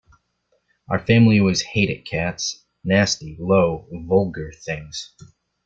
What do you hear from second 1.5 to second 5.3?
hated cats: nasty, low, vulgar things!